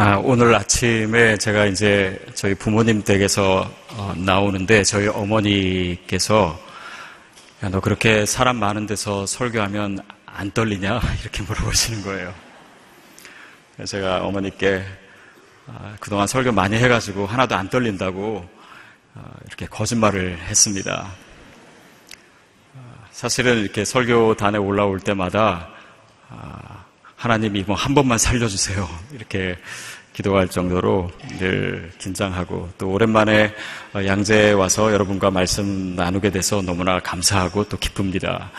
아, 0.00 0.16
오늘 0.22 0.54
아침에 0.54 1.36
제가 1.38 1.66
이제 1.66 2.24
저희 2.32 2.54
부모님 2.54 3.02
댁에서 3.02 3.68
어, 3.94 4.14
나오는데 4.16 4.84
저희 4.84 5.08
어머니께서 5.08 6.56
야, 7.64 7.68
너 7.68 7.80
그렇게 7.80 8.24
사람 8.24 8.58
많은 8.58 8.86
데서 8.86 9.26
설교하면 9.26 9.98
안 10.24 10.52
떨리냐? 10.52 11.00
이렇게 11.20 11.42
물어보시는 11.42 12.04
거예요. 12.04 12.32
제가 13.84 14.24
어머니께 14.24 14.84
아, 15.66 15.96
그동안 15.98 16.28
설교 16.28 16.52
많이 16.52 16.76
해가지고 16.76 17.26
하나도 17.26 17.56
안 17.56 17.68
떨린다고 17.68 18.48
어, 18.48 18.57
이렇게 19.46 19.66
거짓말을 19.66 20.38
했습니다. 20.38 21.08
어, 22.74 23.04
사실은 23.10 23.58
이렇게 23.62 23.84
설교단에 23.84 24.58
올라올 24.58 25.00
때마다 25.00 25.68
아, 26.28 26.84
하나님이 27.16 27.62
뭐 27.66 27.76
한 27.76 27.94
번만 27.94 28.18
살려주세요. 28.18 28.88
이렇게 29.12 29.56
기도할 30.12 30.48
정도로 30.48 31.10
늘 31.38 31.92
긴장하고 31.98 32.70
또 32.76 32.90
오랜만에 32.90 33.54
어, 33.94 34.04
양재에 34.04 34.52
와서 34.52 34.92
여러분과 34.92 35.30
말씀 35.30 35.94
나누게 35.96 36.30
돼서 36.30 36.60
너무나 36.62 37.00
감사하고 37.00 37.68
또 37.68 37.76
기쁩니다. 37.78 38.50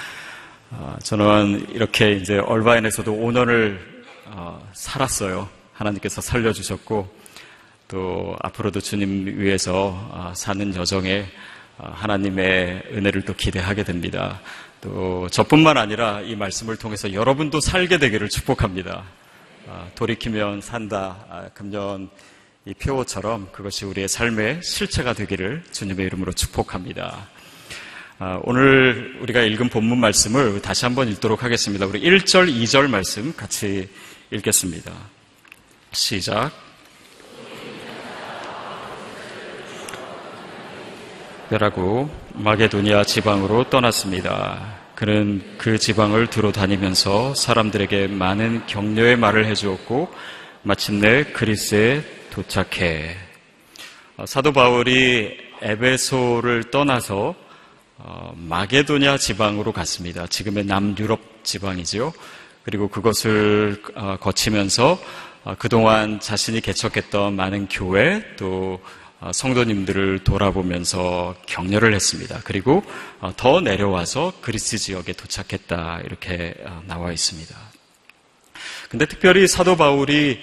어, 0.71 0.97
저는 1.03 1.67
이렇게 1.71 2.11
이제 2.13 2.37
얼바인에서도 2.37 3.11
5년을 3.11 3.79
어, 4.27 4.65
살았어요. 4.73 5.49
하나님께서 5.73 6.21
살려주셨고 6.21 7.18
또 7.89 8.37
앞으로도 8.41 8.79
주님 8.79 9.39
위해서 9.39 10.31
사는 10.35 10.73
여정에 10.75 11.25
하나님의 11.77 12.83
은혜를 12.93 13.23
또 13.23 13.33
기대하게 13.33 13.83
됩니다. 13.83 14.39
또 14.79 15.27
저뿐만 15.29 15.77
아니라 15.77 16.21
이 16.21 16.35
말씀을 16.35 16.77
통해서 16.77 17.11
여러분도 17.11 17.59
살게 17.59 17.97
되기를 17.97 18.29
축복합니다. 18.29 19.03
돌이키면 19.95 20.61
산다. 20.61 21.49
금년 21.55 22.09
이 22.65 22.73
표어처럼 22.75 23.49
그것이 23.51 23.85
우리의 23.85 24.07
삶의 24.07 24.61
실체가 24.61 25.13
되기를 25.13 25.63
주님의 25.71 26.05
이름으로 26.05 26.31
축복합니다. 26.33 27.27
오늘 28.43 29.17
우리가 29.21 29.41
읽은 29.41 29.69
본문 29.69 29.97
말씀을 29.97 30.61
다시 30.61 30.85
한번 30.85 31.09
읽도록 31.09 31.43
하겠습니다. 31.43 31.87
우리 31.87 32.01
1절, 32.01 32.53
2절 32.53 32.87
말씀 32.87 33.35
같이 33.35 33.89
읽겠습니다. 34.29 34.93
시작. 35.91 36.68
라고 41.57 42.07
마게도니아 42.33 43.05
지방으로 43.05 43.71
떠났습니다. 43.71 44.77
그는 44.93 45.41
그 45.57 45.79
지방을 45.79 46.27
두루 46.27 46.51
다니면서 46.51 47.33
사람들에게 47.33 48.05
많은 48.05 48.67
격려의 48.67 49.17
말을 49.17 49.47
해주었고 49.47 50.13
마침내 50.61 51.23
그리스에 51.23 52.03
도착해 52.29 53.17
어, 54.17 54.27
사도 54.27 54.53
바울이 54.53 55.37
에베소를 55.63 56.65
떠나서 56.69 57.33
어, 57.97 58.33
마게도냐 58.37 59.17
지방으로 59.17 59.71
갔습니다. 59.71 60.27
지금의 60.27 60.65
남유럽 60.65 61.43
지방이죠. 61.43 62.13
그리고 62.61 62.89
그것을 62.89 63.81
어, 63.95 64.17
거치면서 64.21 64.99
그동안 65.57 66.19
자신이 66.19 66.61
개척했던 66.61 67.35
많은 67.35 67.69
교회 67.69 68.23
또 68.37 68.79
어, 68.83 69.08
성도님들을 69.33 70.23
돌아보면서 70.23 71.35
격려를 71.45 71.93
했습니다. 71.93 72.39
그리고 72.43 72.83
어, 73.19 73.33
더 73.35 73.59
내려와서 73.61 74.33
그리스 74.41 74.77
지역에 74.77 75.13
도착했다 75.13 76.01
이렇게 76.05 76.55
어, 76.65 76.81
나와 76.87 77.11
있습니다. 77.11 77.55
근데 78.89 79.05
특별히 79.05 79.47
사도 79.47 79.75
바울이 79.75 80.41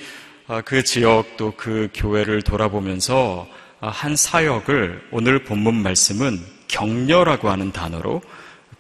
그 0.65 0.85
지역 0.85 1.37
또 1.37 1.53
그 1.57 1.89
교회를 1.93 2.43
돌아보면서 2.43 3.49
한 3.81 4.15
사역을 4.15 5.09
오늘 5.11 5.43
본문 5.43 5.75
말씀은 5.75 6.41
격려라고 6.69 7.51
하는 7.51 7.73
단어로 7.73 8.23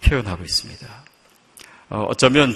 표현하고 0.02 0.44
있습니다. 0.44 0.86
어쩌면 1.88 2.54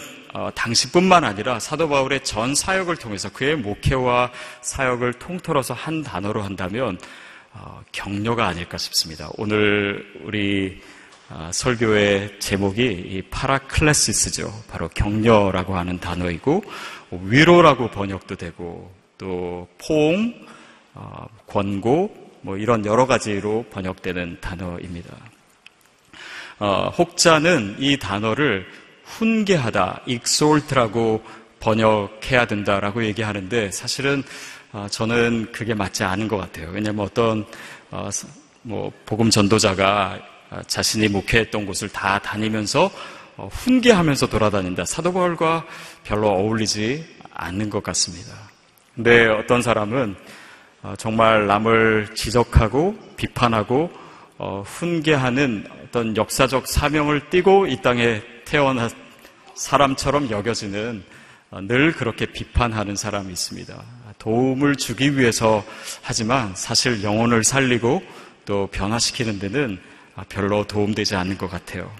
당시뿐만 0.54 1.24
아니라 1.24 1.58
사도 1.58 1.88
바울의 1.88 2.24
전 2.24 2.54
사역을 2.54 2.96
통해서 2.96 3.30
그의 3.32 3.56
목회와 3.56 4.30
사역을 4.60 5.14
통틀어서 5.14 5.74
한 5.74 6.02
단어로 6.02 6.42
한다면 6.42 6.98
어, 7.52 7.82
격려가 7.90 8.46
아닐까 8.46 8.78
싶습니다. 8.78 9.28
오늘 9.36 10.06
우리 10.22 10.80
어, 11.28 11.50
설교의 11.52 12.38
제목이 12.38 12.82
이 12.82 13.22
파라클레시스죠. 13.30 14.52
바로 14.68 14.88
격려라고 14.88 15.76
하는 15.76 15.98
단어이고 15.98 16.62
위로라고 17.10 17.90
번역도 17.90 18.36
되고 18.36 18.92
또 19.18 19.68
포옹, 19.78 20.34
어, 20.94 21.26
권고 21.46 22.14
뭐 22.42 22.56
이런 22.56 22.86
여러 22.86 23.06
가지로 23.06 23.64
번역되는 23.70 24.38
단어입니다. 24.40 25.14
혹자는 26.98 27.76
이 27.78 27.98
단어를 27.98 28.66
훈계하다, 29.10 30.02
exalt라고 30.06 31.22
번역해야 31.60 32.46
된다라고 32.46 33.04
얘기하는데 33.04 33.70
사실은 33.70 34.22
아, 34.72 34.88
저는 34.88 35.50
그게 35.52 35.74
맞지 35.74 36.04
않은 36.04 36.28
것 36.28 36.36
같아요. 36.36 36.70
왜냐하면 36.72 37.04
어떤 37.04 37.44
어, 37.90 38.08
뭐 38.62 38.92
복음 39.04 39.30
전도자가 39.30 40.18
아, 40.50 40.62
자신이 40.66 41.08
목회했던 41.08 41.66
곳을 41.66 41.88
다 41.88 42.18
다니면서 42.20 42.90
어, 43.36 43.48
훈계하면서 43.52 44.28
돌아다닌다. 44.28 44.84
사도 44.84 45.12
바울과 45.12 45.66
별로 46.04 46.28
어울리지 46.28 47.04
않는 47.32 47.68
것 47.68 47.82
같습니다. 47.82 48.32
근데 48.94 49.26
어떤 49.26 49.60
사람은 49.60 50.14
어, 50.82 50.94
정말 50.96 51.46
남을 51.46 52.14
지적하고 52.14 52.96
비판하고 53.16 53.90
훈계하는 54.64 55.66
어떤 55.84 56.16
역사적 56.16 56.66
사명을 56.66 57.28
띠고 57.28 57.66
이 57.66 57.82
땅에 57.82 58.22
태어난 58.50 58.90
사람처럼 59.54 60.28
여겨지는 60.28 61.04
늘 61.68 61.92
그렇게 61.92 62.26
비판하는 62.26 62.96
사람이 62.96 63.32
있습니다. 63.32 63.80
도움을 64.18 64.74
주기 64.74 65.16
위해서 65.16 65.64
하지만 66.02 66.52
사실 66.56 67.04
영혼을 67.04 67.44
살리고 67.44 68.02
또 68.46 68.66
변화시키는 68.72 69.38
데는 69.38 69.78
별로 70.28 70.66
도움되지 70.66 71.14
않는 71.14 71.38
것 71.38 71.48
같아요. 71.48 71.92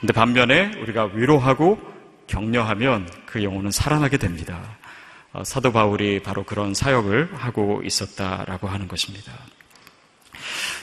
근데 0.00 0.14
반면에 0.14 0.72
우리가 0.80 1.10
위로하고 1.12 1.78
격려하면 2.26 3.06
그 3.26 3.44
영혼은 3.44 3.70
살아나게 3.70 4.16
됩니다. 4.16 4.78
어, 5.34 5.44
사도 5.44 5.70
바울이 5.70 6.22
바로 6.22 6.44
그런 6.44 6.72
사역을 6.72 7.34
하고 7.34 7.82
있었다라고 7.84 8.68
하는 8.68 8.88
것입니다. 8.88 9.32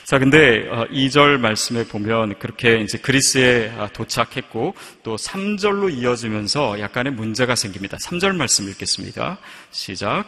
자, 0.07 0.19
근데 0.19 0.63
2절 0.69 1.35
어, 1.35 1.37
말씀에 1.37 1.85
보면 1.85 2.39
그렇게 2.39 2.79
이제 2.79 2.97
그리스에 2.97 3.73
아, 3.77 3.89
도착했고 3.89 4.73
또 5.03 5.17
3절로 5.17 5.93
이어지면서 5.93 6.79
약간의 6.79 7.11
문제가 7.11 7.55
생깁니다. 7.55 7.97
3절 7.97 8.33
말씀 8.33 8.69
읽겠습니다. 8.69 9.37
시작. 9.71 10.23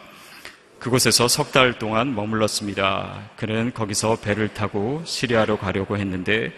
그곳에서 0.80 1.28
석 1.28 1.52
달 1.52 1.78
동안 1.78 2.14
머물렀습니다. 2.14 3.30
그는 3.38 3.72
거기서 3.72 4.16
배를 4.16 4.52
타고 4.52 5.02
시리아로 5.06 5.56
가려고 5.56 5.96
했는데 5.96 6.52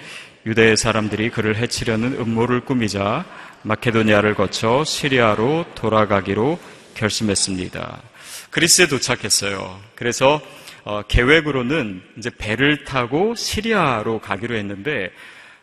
유대 0.45 0.75
사람들이 0.75 1.31
그를 1.31 1.55
해치려는 1.55 2.15
음모를 2.19 2.63
꾸미자 2.65 3.25
마케도니아를 3.63 4.35
거쳐 4.35 4.83
시리아로 4.83 5.67
돌아가기로 5.77 6.59
결심했습니다. 6.95 8.03
그리스에 8.51 8.89
도착했어요. 8.89 9.81
그래서 9.95 10.43
어, 10.85 11.03
계획으로는 11.03 12.03
이제 12.19 12.31
배를 12.31 12.85
타고 12.85 13.35
시리아로 13.35 14.21
가기로 14.21 14.57
했는데 14.57 15.11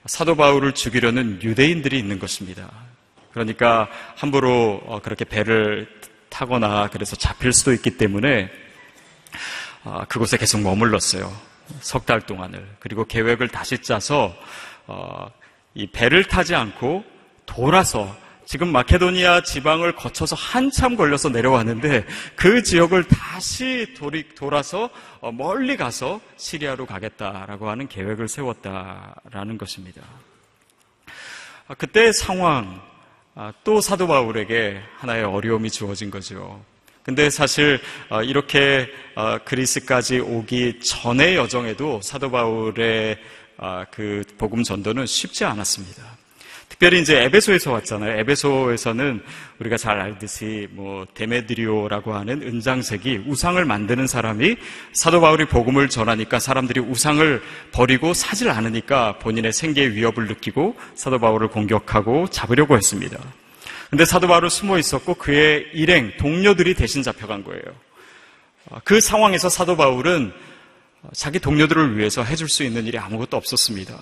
사도 0.05 0.35
바울을 0.35 0.73
죽이려는 0.73 1.43
유대인들이 1.43 1.97
있는 1.99 2.19
것입니다. 2.19 2.69
그러니까 3.33 3.89
함부로 4.15 4.81
어, 4.85 5.01
그렇게 5.03 5.25
배를 5.25 5.87
타거나 6.29 6.89
그래서 6.91 7.15
잡힐 7.15 7.51
수도 7.51 7.73
있기 7.73 7.97
때문에 7.97 8.49
아, 9.83 10.05
그곳에 10.05 10.37
계속 10.37 10.61
머물렀어요. 10.61 11.31
석 11.81 12.05
달 12.05 12.21
동안을. 12.21 12.65
그리고 12.79 13.05
계획을 13.05 13.49
다시 13.49 13.77
짜서 13.77 14.35
어, 14.87 15.29
이 15.75 15.85
배를 15.87 16.23
타지 16.23 16.55
않고 16.55 17.03
돌아서 17.45 18.15
지금 18.49 18.71
마케도니아 18.71 19.43
지방을 19.43 19.93
거쳐서 19.93 20.35
한참 20.35 20.95
걸려서 20.95 21.29
내려왔는데 21.29 22.03
그 22.35 22.63
지역을 22.63 23.03
다시 23.03 23.93
돌이, 23.95 24.29
돌아서 24.33 24.89
어, 25.21 25.31
멀리 25.31 25.77
가서 25.77 26.19
시리아로 26.35 26.87
가겠다라고 26.87 27.69
하는 27.69 27.87
계획을 27.87 28.27
세웠다라는 28.27 29.59
것입니다. 29.59 30.01
아, 31.67 31.75
그때 31.75 32.11
상황, 32.11 32.81
아, 33.35 33.53
또 33.63 33.81
사도 33.81 34.07
바울에게 34.07 34.81
하나의 34.97 35.25
어려움이 35.25 35.69
주어진 35.69 36.09
거죠. 36.09 36.59
근데 37.03 37.29
사실 37.29 37.79
어, 38.09 38.23
이렇게 38.23 38.89
어, 39.13 39.37
그리스까지 39.45 40.21
오기 40.21 40.79
전의 40.79 41.35
여정에도 41.35 42.01
사도 42.01 42.31
바울의 42.31 43.19
어, 43.57 43.83
그 43.91 44.23
복음 44.39 44.63
전도는 44.63 45.05
쉽지 45.05 45.45
않았습니다. 45.45 46.18
특별히 46.69 47.01
이제 47.01 47.23
에베소에서 47.23 47.71
왔잖아요. 47.73 48.19
에베소에서는 48.19 49.21
우리가 49.59 49.75
잘 49.75 49.99
알듯이 49.99 50.67
뭐 50.71 51.05
데메드리오라고 51.13 52.13
하는 52.13 52.41
은장색이 52.41 53.23
우상을 53.27 53.63
만드는 53.65 54.07
사람이 54.07 54.55
사도 54.93 55.19
바울이 55.19 55.45
복음을 55.45 55.89
전하니까 55.89 56.39
사람들이 56.39 56.79
우상을 56.79 57.41
버리고 57.71 58.13
사질 58.13 58.49
않으니까 58.49 59.17
본인의 59.17 59.51
생계의 59.51 59.95
위협을 59.95 60.27
느끼고 60.27 60.75
사도 60.95 61.19
바울을 61.19 61.49
공격하고 61.49 62.29
잡으려고 62.29 62.77
했습니다. 62.77 63.19
근데 63.89 64.05
사도 64.05 64.27
바울은 64.27 64.49
숨어 64.49 64.77
있었고 64.77 65.15
그의 65.15 65.71
일행 65.73 66.13
동료들이 66.17 66.75
대신 66.75 67.01
잡혀간 67.01 67.43
거예요. 67.43 67.63
그 68.83 69.01
상황에서 69.01 69.49
사도 69.49 69.75
바울은 69.75 70.31
자기 71.13 71.39
동료들을 71.39 71.97
위해서 71.97 72.23
해줄 72.23 72.47
수 72.47 72.63
있는 72.63 72.85
일이 72.85 72.99
아무것도 72.99 73.35
없었습니다. 73.35 73.97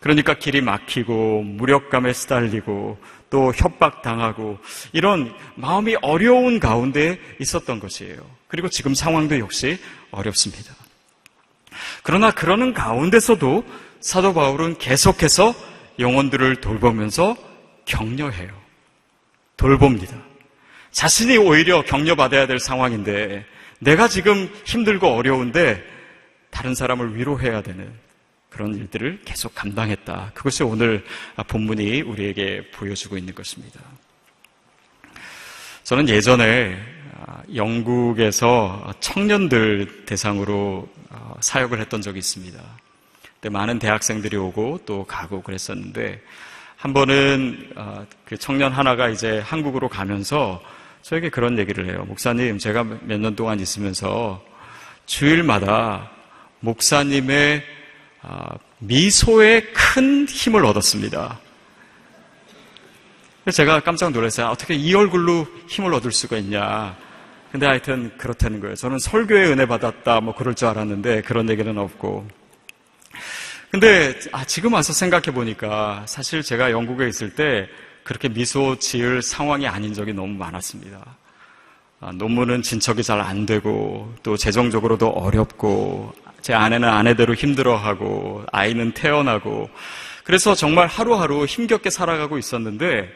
그러니까 0.00 0.34
길이 0.34 0.60
막히고 0.60 1.42
무력감에 1.42 2.12
시달리고 2.12 2.98
또 3.30 3.52
협박당하고 3.54 4.58
이런 4.92 5.34
마음이 5.56 5.96
어려운 6.02 6.60
가운데 6.60 7.18
있었던 7.40 7.80
것이에요. 7.80 8.18
그리고 8.46 8.68
지금 8.68 8.94
상황도 8.94 9.38
역시 9.38 9.78
어렵습니다. 10.10 10.74
그러나 12.02 12.30
그러는 12.30 12.72
가운데서도 12.72 13.64
사도 14.00 14.32
바울은 14.32 14.78
계속해서 14.78 15.54
영혼들을 15.98 16.56
돌보면서 16.56 17.36
격려해요. 17.84 18.50
돌봅니다. 19.56 20.16
자신이 20.92 21.36
오히려 21.36 21.82
격려받아야 21.82 22.46
될 22.46 22.58
상황인데 22.60 23.44
내가 23.80 24.08
지금 24.08 24.48
힘들고 24.64 25.08
어려운데 25.08 25.84
다른 26.50 26.74
사람을 26.74 27.16
위로해야 27.16 27.62
되는 27.62 27.92
그런 28.50 28.74
일들을 28.74 29.20
계속 29.24 29.54
감당했다. 29.54 30.32
그것이 30.34 30.62
오늘 30.62 31.04
본문이 31.46 32.02
우리에게 32.02 32.70
보여주고 32.70 33.16
있는 33.16 33.34
것입니다. 33.34 33.80
저는 35.84 36.08
예전에 36.08 36.78
영국에서 37.54 38.92
청년들 39.00 40.04
대상으로 40.06 40.88
사역을 41.40 41.80
했던 41.80 42.00
적이 42.00 42.18
있습니다. 42.18 42.60
그때 43.34 43.48
많은 43.48 43.78
대학생들이 43.78 44.36
오고 44.36 44.80
또 44.86 45.04
가고 45.04 45.42
그랬었는데 45.42 46.20
한 46.76 46.92
번은 46.92 48.06
그 48.24 48.36
청년 48.36 48.72
하나가 48.72 49.08
이제 49.08 49.38
한국으로 49.40 49.88
가면서 49.88 50.62
저에게 51.02 51.28
그런 51.30 51.58
얘기를 51.58 51.88
해요. 51.88 52.04
목사님, 52.06 52.58
제가 52.58 52.84
몇 52.84 53.18
년 53.18 53.34
동안 53.36 53.60
있으면서 53.60 54.44
주일마다 55.06 56.10
목사님의 56.60 57.62
아, 57.62 57.77
미소에 58.78 59.62
큰 59.72 60.26
힘을 60.26 60.64
얻었습니다. 60.64 61.40
제가 63.52 63.80
깜짝 63.80 64.10
놀랐어요. 64.10 64.48
어떻게 64.48 64.74
이 64.74 64.94
얼굴로 64.94 65.46
힘을 65.68 65.94
얻을 65.94 66.12
수가 66.12 66.36
있냐. 66.38 66.96
근데 67.50 67.66
하여튼 67.66 68.12
그렇다는 68.18 68.60
거예요. 68.60 68.74
저는 68.74 68.98
설교에 68.98 69.46
은혜 69.46 69.64
받았다, 69.66 70.20
뭐 70.20 70.34
그럴 70.34 70.54
줄 70.54 70.68
알았는데 70.68 71.22
그런 71.22 71.48
얘기는 71.48 71.76
없고. 71.78 72.28
근데 73.70 74.18
아, 74.32 74.44
지금 74.44 74.74
와서 74.74 74.92
생각해 74.92 75.32
보니까 75.32 76.04
사실 76.06 76.42
제가 76.42 76.70
영국에 76.70 77.08
있을 77.08 77.34
때 77.34 77.68
그렇게 78.02 78.28
미소 78.28 78.78
지을 78.78 79.22
상황이 79.22 79.66
아닌 79.66 79.94
적이 79.94 80.12
너무 80.12 80.34
많았습니다. 80.34 81.16
아, 82.00 82.12
논문은 82.12 82.62
진척이 82.62 83.02
잘 83.02 83.20
안 83.20 83.46
되고 83.46 84.14
또 84.22 84.36
재정적으로도 84.36 85.08
어렵고 85.08 86.12
제 86.48 86.54
아내는 86.54 86.88
아내대로 86.88 87.34
힘들어하고 87.34 88.46
아이는 88.52 88.92
태어나고 88.92 89.68
그래서 90.24 90.54
정말 90.54 90.86
하루하루 90.86 91.44
힘겹게 91.44 91.90
살아가고 91.90 92.38
있었는데 92.38 93.12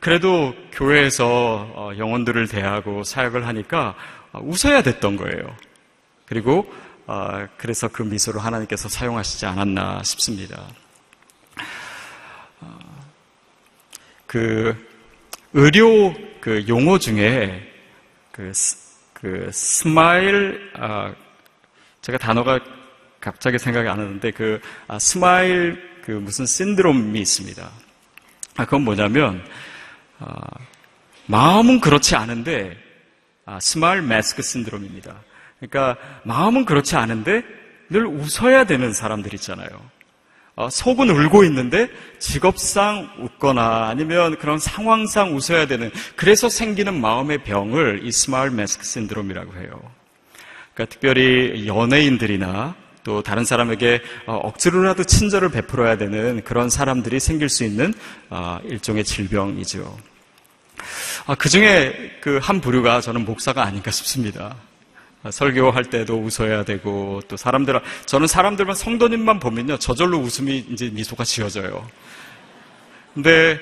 그래도 0.00 0.54
교회에서 0.70 1.26
어, 1.74 1.90
영혼들을 1.98 2.46
대하고 2.46 3.02
사역을 3.02 3.48
하니까 3.48 3.96
웃어야 4.32 4.82
됐던 4.82 5.16
거예요. 5.16 5.56
그리고 6.24 6.72
어, 7.08 7.48
그래서 7.56 7.88
그 7.88 8.04
미소를 8.04 8.44
하나님께서 8.44 8.88
사용하시지 8.88 9.44
않았나 9.44 10.04
싶습니다. 10.04 10.62
어, 12.60 12.78
그 14.24 14.76
의료 15.52 16.14
그 16.40 16.64
용어 16.68 17.00
중에 17.00 17.72
그, 18.30 18.52
그 19.14 19.50
smile 19.52 20.70
제가 22.02 22.18
단어가 22.18 22.60
갑자기 23.20 23.58
생각이 23.58 23.88
안 23.88 23.98
나는데 23.98 24.30
그 24.30 24.60
아, 24.86 24.98
smile 24.98 26.00
그 26.04 26.12
무슨 26.12 26.46
신드롬이 26.46 27.20
있습니다. 27.20 27.70
아, 28.56 28.64
그건 28.64 28.82
뭐냐면 28.82 29.44
아, 30.18 30.40
마음은 31.26 31.80
그렇지 31.80 32.16
않은데 32.16 32.76
아, 33.44 33.58
smile 33.60 34.02
mask 34.02 34.42
syndrome입니다. 34.42 35.14
그러니까 35.58 35.96
마음은 36.24 36.64
그렇지 36.64 36.96
않은데 36.96 37.42
늘 37.90 38.06
웃어야 38.06 38.64
되는 38.64 38.92
사람들 38.92 39.34
있잖아요. 39.34 39.68
어, 40.54 40.68
속은 40.68 41.08
울고 41.08 41.44
있는데 41.44 41.88
직업상 42.18 43.08
웃거나 43.20 43.88
아니면 43.88 44.36
그런 44.38 44.58
상황상 44.58 45.36
웃어야 45.36 45.66
되는 45.66 45.90
그래서 46.16 46.48
생기는 46.48 47.00
마음의 47.00 47.44
병을 47.44 48.00
이 48.04 48.10
smile 48.10 48.50
mask 48.50 48.84
syndrome이라고 48.84 49.54
해요. 49.54 49.97
그러니까 50.78 50.84
특별히 50.94 51.66
연예인들이나 51.66 52.76
또 53.02 53.20
다른 53.22 53.44
사람에게 53.44 54.00
어, 54.26 54.36
억지로라도 54.36 55.02
친절을 55.02 55.50
베풀어야 55.50 55.96
되는 55.96 56.44
그런 56.44 56.70
사람들이 56.70 57.18
생길 57.18 57.48
수 57.48 57.64
있는 57.64 57.92
어, 58.30 58.60
일종의 58.64 59.02
질병이죠. 59.02 59.98
아, 61.26 61.34
그 61.34 61.48
중에 61.48 62.18
그 62.20 62.38
한 62.40 62.60
부류가 62.60 63.00
저는 63.00 63.24
목사가 63.24 63.64
아닌가 63.64 63.90
싶습니다. 63.90 64.54
아, 65.24 65.32
설교할 65.32 65.86
때도 65.86 66.16
웃어야 66.16 66.64
되고 66.64 67.20
또 67.26 67.36
사람들 67.36 67.80
저는 68.06 68.28
사람들만 68.28 68.76
성도님만 68.76 69.40
보면요 69.40 69.78
저절로 69.78 70.18
웃음이 70.18 70.66
이제 70.70 70.90
미소가 70.90 71.24
지어져요. 71.24 71.88
근데 73.14 73.58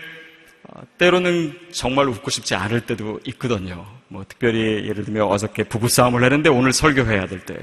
어, 0.64 0.82
때로는 0.98 1.58
정말 1.72 2.08
웃고 2.08 2.30
싶지 2.30 2.54
않을 2.54 2.82
때도 2.82 3.20
있거든요. 3.24 3.95
뭐 4.08 4.24
특별히 4.28 4.86
예를 4.88 5.04
들면 5.04 5.22
어저께 5.24 5.64
부부싸움을 5.64 6.22
했는데 6.24 6.48
오늘 6.48 6.72
설교해야 6.72 7.26
될 7.26 7.40
때, 7.44 7.56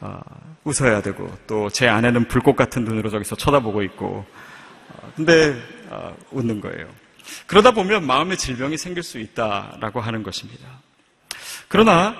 어, 0.00 0.20
웃어야 0.64 1.02
되고 1.02 1.30
또 1.46 1.68
제 1.70 1.88
아내는 1.88 2.28
불꽃 2.28 2.56
같은 2.56 2.84
눈으로 2.84 3.10
저기서 3.10 3.36
쳐다보고 3.36 3.82
있고, 3.84 4.24
어, 4.88 5.12
근데 5.16 5.54
어, 5.90 6.16
웃는 6.32 6.60
거예요. 6.60 6.88
그러다 7.46 7.70
보면 7.70 8.06
마음의 8.06 8.36
질병이 8.36 8.76
생길 8.76 9.02
수 9.02 9.18
있다라고 9.18 10.00
하는 10.00 10.22
것입니다. 10.22 10.66
그러나 11.68 12.16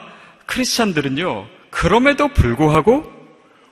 크리스찬들은요, 0.46 1.46
그럼에도 1.70 2.28
불구하고 2.28 3.10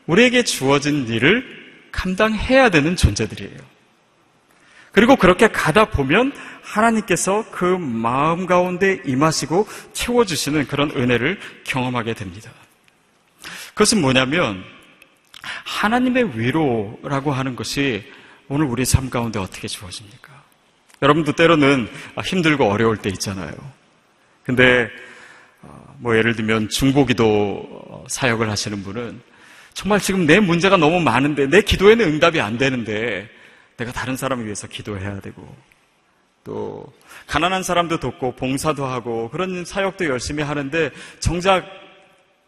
우리에게 0.06 0.42
주어진 0.42 1.06
일을 1.06 1.44
감당해야 1.92 2.70
되는 2.70 2.96
존재들이에요. 2.96 3.58
그리고 4.92 5.16
그렇게 5.16 5.48
가다 5.48 5.86
보면 5.86 6.32
하나님께서 6.68 7.46
그 7.50 7.64
마음 7.64 8.46
가운데 8.46 9.00
임하시고 9.04 9.66
채워주시는 9.92 10.66
그런 10.66 10.90
은혜를 10.90 11.40
경험하게 11.64 12.14
됩니다. 12.14 12.50
그것은 13.68 14.00
뭐냐면 14.00 14.62
하나님의 15.64 16.38
위로라고 16.38 17.32
하는 17.32 17.56
것이 17.56 18.04
오늘 18.48 18.66
우리 18.66 18.84
삶 18.84 19.08
가운데 19.08 19.38
어떻게 19.38 19.68
주어집니까? 19.68 20.28
여러분도 21.00 21.32
때로는 21.32 21.88
힘들고 22.24 22.64
어려울 22.70 22.96
때 22.96 23.08
있잖아요. 23.10 23.52
근데 24.42 24.90
어, 25.62 25.96
뭐 25.98 26.16
예를 26.16 26.34
들면 26.34 26.68
중보기도 26.68 28.04
사역을 28.08 28.50
하시는 28.50 28.82
분은 28.82 29.20
정말 29.74 30.00
지금 30.00 30.26
내 30.26 30.40
문제가 30.40 30.76
너무 30.76 31.00
많은데 31.00 31.46
내 31.46 31.60
기도에는 31.62 32.04
응답이 32.04 32.40
안 32.40 32.58
되는데 32.58 33.28
내가 33.76 33.92
다른 33.92 34.16
사람을 34.16 34.44
위해서 34.44 34.66
기도해야 34.66 35.20
되고 35.20 35.56
또 36.48 36.90
가난한 37.26 37.62
사람도 37.62 38.00
돕고 38.00 38.32
봉사도 38.36 38.86
하고 38.86 39.28
그런 39.28 39.66
사역도 39.66 40.06
열심히 40.06 40.42
하는데 40.42 40.90
정작 41.20 41.66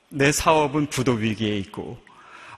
내 0.09 0.33
사업은 0.33 0.87
부도 0.87 1.13
위기에 1.13 1.59
있고 1.59 1.99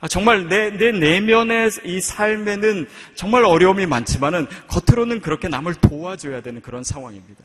아, 0.00 0.06
정말 0.06 0.48
내, 0.48 0.70
내 0.70 0.92
내면의 0.92 1.70
이 1.84 2.00
삶에는 2.00 2.88
정말 3.16 3.44
어려움이 3.44 3.86
많지만은 3.86 4.46
겉으로는 4.68 5.20
그렇게 5.20 5.48
남을 5.48 5.74
도와줘야 5.74 6.42
되는 6.42 6.60
그런 6.60 6.84
상황입니다. 6.84 7.44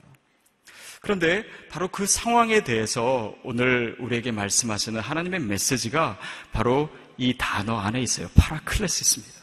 그런데 1.01 1.43
바로 1.69 1.87
그 1.87 2.05
상황에 2.05 2.63
대해서 2.63 3.33
오늘 3.43 3.95
우리에게 3.99 4.31
말씀하시는 4.31 4.99
하나님의 4.99 5.39
메시지가 5.39 6.19
바로 6.51 6.89
이 7.17 7.35
단어 7.35 7.79
안에 7.79 7.99
있어요. 8.01 8.27
파라클레시스입니다. 8.35 9.37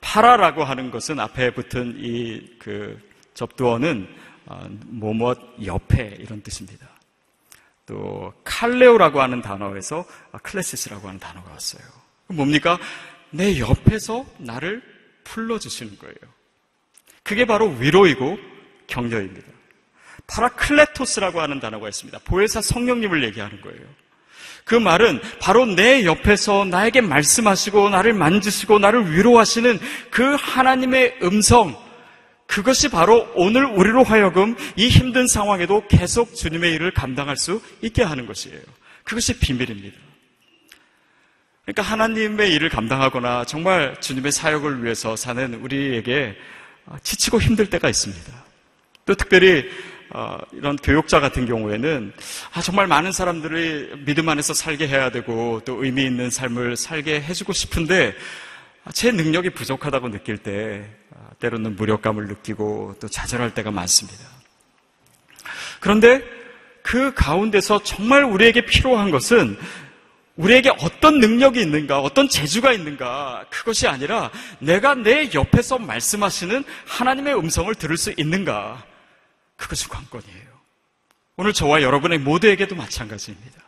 파라라고 0.00 0.62
하는 0.62 0.92
것은 0.92 1.18
앞에 1.18 1.52
붙은 1.52 1.96
이 1.98 2.58
그 2.58 2.98
접두어는 3.34 4.08
어, 4.46 4.68
뭐뭐 4.86 5.38
옆에 5.64 6.16
이런 6.18 6.42
뜻입니다. 6.42 6.88
또 7.86 8.32
칼레오라고 8.44 9.20
하는 9.20 9.42
단어에서 9.42 10.06
클레시스라고 10.42 11.08
하는 11.08 11.20
단어가 11.20 11.50
왔어요. 11.50 11.82
뭡니까? 12.28 12.78
내 13.30 13.58
옆에서 13.58 14.24
나를 14.38 14.82
불러주시는 15.24 15.98
거예요. 15.98 16.14
그게 17.22 17.44
바로 17.44 17.68
위로이고 17.68 18.38
격려입니다. 18.86 19.46
파라클레토스라고 20.26 21.40
하는 21.40 21.60
단어가 21.60 21.88
있습니다. 21.88 22.18
보혜사 22.24 22.62
성령님을 22.62 23.24
얘기하는 23.24 23.60
거예요. 23.60 23.80
그 24.64 24.74
말은 24.74 25.20
바로 25.40 25.66
내 25.66 26.04
옆에서 26.04 26.64
나에게 26.64 27.02
말씀하시고 27.02 27.90
나를 27.90 28.14
만지시고 28.14 28.78
나를 28.78 29.12
위로하시는 29.12 29.78
그 30.10 30.36
하나님의 30.38 31.18
음성, 31.22 31.76
그것이 32.54 32.88
바로 32.88 33.28
오늘 33.34 33.64
우리로 33.64 34.04
하여금 34.04 34.54
이 34.76 34.88
힘든 34.88 35.26
상황에도 35.26 35.88
계속 35.88 36.36
주님의 36.36 36.72
일을 36.74 36.92
감당할 36.92 37.36
수 37.36 37.60
있게 37.82 38.04
하는 38.04 38.26
것이에요. 38.26 38.60
그것이 39.02 39.40
비밀입니다. 39.40 39.98
그러니까 41.64 41.82
하나님의 41.82 42.52
일을 42.52 42.68
감당하거나 42.68 43.44
정말 43.46 44.00
주님의 44.00 44.30
사역을 44.30 44.84
위해서 44.84 45.16
사는 45.16 45.52
우리에게 45.54 46.36
지치고 47.02 47.40
힘들 47.40 47.68
때가 47.68 47.88
있습니다. 47.88 48.44
또 49.04 49.16
특별히 49.16 49.68
어, 50.10 50.38
이런 50.52 50.76
교육자 50.76 51.18
같은 51.18 51.46
경우에는 51.46 52.12
아, 52.52 52.62
정말 52.62 52.86
많은 52.86 53.10
사람들이 53.10 54.04
믿음 54.04 54.28
안에서 54.28 54.54
살게 54.54 54.86
해야 54.86 55.10
되고 55.10 55.60
또 55.64 55.84
의미 55.84 56.04
있는 56.04 56.30
삶을 56.30 56.76
살게 56.76 57.20
해주고 57.20 57.52
싶은데 57.52 58.14
아, 58.84 58.92
제 58.92 59.10
능력이 59.10 59.50
부족하다고 59.50 60.10
느낄 60.10 60.38
때 60.38 60.84
아, 61.03 61.03
때로는 61.44 61.76
무력감을 61.76 62.26
느끼고 62.26 62.96
또 63.00 63.08
좌절할 63.08 63.52
때가 63.52 63.70
많습니다. 63.70 64.24
그런데 65.78 66.22
그 66.82 67.12
가운데서 67.12 67.82
정말 67.82 68.24
우리에게 68.24 68.64
필요한 68.64 69.10
것은 69.10 69.58
우리에게 70.36 70.70
어떤 70.80 71.20
능력이 71.20 71.60
있는가, 71.60 72.00
어떤 72.00 72.28
재주가 72.28 72.72
있는가, 72.72 73.44
그것이 73.50 73.86
아니라 73.86 74.30
내가 74.58 74.94
내 74.94 75.30
옆에서 75.32 75.78
말씀하시는 75.78 76.64
하나님의 76.86 77.38
음성을 77.38 77.72
들을 77.74 77.96
수 77.96 78.12
있는가, 78.16 78.82
그것이 79.56 79.88
관건이에요. 79.88 80.54
오늘 81.36 81.52
저와 81.52 81.82
여러분의 81.82 82.18
모두에게도 82.18 82.74
마찬가지입니다. 82.74 83.60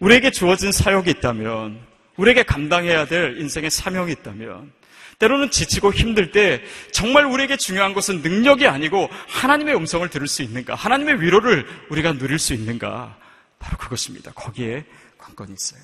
우리에게 0.00 0.30
주어진 0.30 0.72
사역이 0.72 1.10
있다면, 1.10 1.78
우리에게 2.16 2.42
감당해야 2.42 3.04
될 3.06 3.38
인생의 3.38 3.70
사명이 3.70 4.12
있다면, 4.12 4.72
때로는 5.20 5.50
지치고 5.50 5.92
힘들 5.92 6.32
때 6.32 6.62
정말 6.90 7.26
우리에게 7.26 7.56
중요한 7.56 7.92
것은 7.94 8.22
능력이 8.22 8.66
아니고 8.66 9.08
하나님의 9.28 9.76
음성을 9.76 10.08
들을 10.08 10.26
수 10.26 10.42
있는가, 10.42 10.74
하나님의 10.74 11.20
위로를 11.20 11.66
우리가 11.90 12.14
누릴 12.14 12.38
수 12.38 12.54
있는가, 12.54 13.16
바로 13.60 13.76
그것입니다. 13.78 14.32
거기에 14.32 14.84
관건이 15.18 15.52
있어요. 15.52 15.82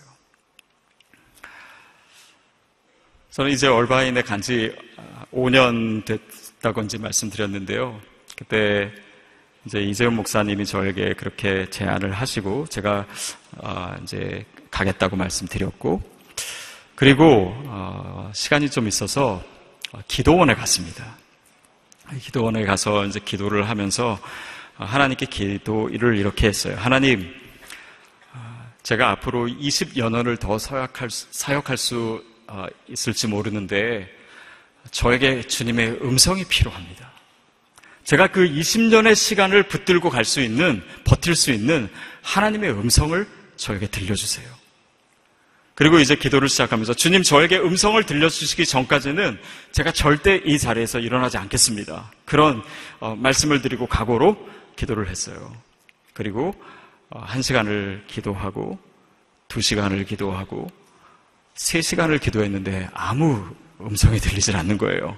저는 3.30 3.52
이제 3.52 3.68
얼바인에 3.68 4.22
간 4.22 4.40
지 4.40 4.74
5년 5.32 6.04
됐다고 6.06 6.80
이제 6.82 6.96
말씀드렸는데요. 6.96 8.00
그때 8.36 8.90
이제 9.66 9.80
이재훈 9.80 10.14
목사님이 10.14 10.64
저에게 10.64 11.12
그렇게 11.14 11.68
제안을 11.68 12.12
하시고 12.12 12.66
제가 12.68 13.06
어, 13.58 13.94
이제 14.02 14.46
가겠다고 14.70 15.16
말씀드렸고 15.16 16.15
그리고 16.96 17.52
어, 17.66 18.30
시간이 18.34 18.70
좀 18.70 18.88
있어서 18.88 19.42
기도원에 20.08 20.54
갔습니다. 20.54 21.16
기도원에 22.20 22.64
가서 22.64 23.04
이제 23.04 23.20
기도를 23.22 23.68
하면서 23.68 24.18
하나님께 24.76 25.26
기도를 25.26 26.16
이렇게 26.16 26.48
했어요. 26.48 26.74
하나님, 26.78 27.32
제가 28.82 29.10
앞으로 29.10 29.46
20여 29.46 30.10
년을 30.10 30.38
더 30.38 30.58
사역할, 30.58 31.10
사역할 31.10 31.76
수 31.76 32.24
어, 32.46 32.66
있을지 32.88 33.26
모르는데 33.26 34.08
저에게 34.90 35.42
주님의 35.42 35.98
음성이 36.02 36.44
필요합니다. 36.44 37.10
제가 38.04 38.28
그 38.28 38.48
20년의 38.48 39.16
시간을 39.16 39.64
붙들고 39.64 40.08
갈 40.08 40.24
수 40.24 40.40
있는, 40.40 40.82
버틸 41.04 41.34
수 41.34 41.50
있는 41.50 41.90
하나님의 42.22 42.70
음성을 42.70 43.26
저에게 43.56 43.88
들려주세요. 43.88 44.65
그리고 45.76 45.98
이제 45.98 46.16
기도를 46.16 46.48
시작하면서 46.48 46.94
주님 46.94 47.22
저에게 47.22 47.58
음성을 47.58 48.02
들려주시기 48.02 48.64
전까지는 48.64 49.38
제가 49.72 49.92
절대 49.92 50.36
이 50.36 50.58
자리에서 50.58 50.98
일어나지 50.98 51.36
않겠습니다. 51.36 52.10
그런 52.24 52.62
어, 52.98 53.14
말씀을 53.14 53.60
드리고 53.60 53.86
각오로 53.86 54.38
기도를 54.74 55.08
했어요. 55.10 55.54
그리고 56.14 56.54
어, 57.10 57.20
한 57.20 57.42
시간을 57.42 58.04
기도하고 58.06 58.78
두 59.48 59.60
시간을 59.60 60.06
기도하고 60.06 60.66
세 61.54 61.82
시간을 61.82 62.20
기도했는데 62.20 62.88
아무 62.94 63.46
음성이 63.78 64.18
들리질 64.18 64.56
않는 64.56 64.78
거예요. 64.78 65.14